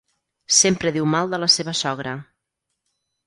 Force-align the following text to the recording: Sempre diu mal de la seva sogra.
Sempre 0.59 0.93
diu 0.95 1.09
mal 1.11 1.29
de 1.35 1.39
la 1.43 1.51
seva 1.57 1.75
sogra. 1.81 2.17